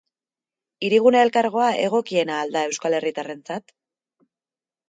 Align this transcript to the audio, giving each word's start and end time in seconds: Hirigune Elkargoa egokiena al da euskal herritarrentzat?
Hirigune 0.87 1.19
Elkargoa 1.25 1.67
egokiena 1.83 2.39
al 2.45 2.57
da 2.57 2.65
euskal 2.71 2.99
herritarrentzat? 3.01 3.75